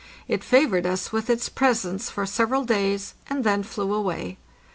It 0.27 0.43
favored 0.43 0.87
us 0.87 1.11
with 1.11 1.29
its 1.29 1.47
presence 1.47 2.09
for 2.09 2.25
several 2.25 2.65
days, 2.65 3.13
and 3.29 3.43
then 3.43 3.61
flew 3.61 3.93
away. 3.93 4.39